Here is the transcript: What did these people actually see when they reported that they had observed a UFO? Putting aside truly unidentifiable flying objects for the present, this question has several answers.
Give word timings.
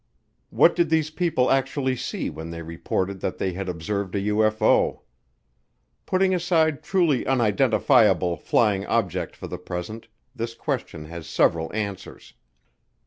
What 0.49 0.75
did 0.75 0.89
these 0.89 1.11
people 1.11 1.51
actually 1.51 1.95
see 1.95 2.31
when 2.31 2.49
they 2.49 2.63
reported 2.63 3.19
that 3.19 3.37
they 3.37 3.53
had 3.53 3.69
observed 3.69 4.15
a 4.15 4.19
UFO? 4.21 5.01
Putting 6.07 6.33
aside 6.33 6.81
truly 6.81 7.23
unidentifiable 7.27 8.35
flying 8.35 8.83
objects 8.87 9.37
for 9.37 9.45
the 9.45 9.59
present, 9.59 10.07
this 10.35 10.55
question 10.55 11.05
has 11.05 11.27
several 11.27 11.71
answers. 11.75 12.33